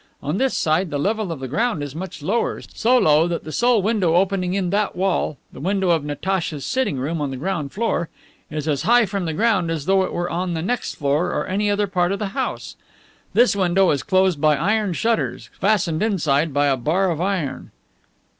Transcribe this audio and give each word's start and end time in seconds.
On 0.23 0.39
this 0.39 0.57
side 0.57 0.89
the 0.89 0.97
level 0.97 1.31
of 1.31 1.39
the 1.41 1.47
ground 1.47 1.83
is 1.83 1.93
much 1.93 2.23
lower, 2.23 2.59
so 2.73 2.97
low 2.97 3.27
that 3.27 3.43
the 3.43 3.51
sole 3.51 3.83
window 3.83 4.15
opening 4.15 4.55
in 4.55 4.71
that 4.71 4.95
wall 4.95 5.37
(the 5.53 5.59
window 5.59 5.91
of 5.91 6.03
Natacha's 6.03 6.65
sitting 6.65 6.97
room 6.97 7.21
on 7.21 7.29
the 7.29 7.37
ground 7.37 7.71
floor) 7.71 8.09
is 8.49 8.67
as 8.67 8.81
high 8.81 9.05
from 9.05 9.25
the 9.25 9.33
ground 9.35 9.69
as 9.69 9.85
though 9.85 10.01
it 10.03 10.11
were 10.11 10.27
on 10.27 10.55
the 10.55 10.63
next 10.63 10.95
floor 10.95 11.45
in 11.45 11.53
any 11.53 11.69
other 11.69 11.85
part 11.85 12.11
of 12.11 12.17
the 12.17 12.29
house. 12.29 12.75
This 13.35 13.55
window 13.55 13.91
is 13.91 14.01
closed 14.01 14.41
by 14.41 14.55
iron 14.57 14.93
shutters, 14.93 15.51
fastened 15.59 16.01
inside 16.01 16.51
by 16.51 16.65
a 16.65 16.77
bar 16.77 17.11
of 17.11 17.21
iron. 17.21 17.69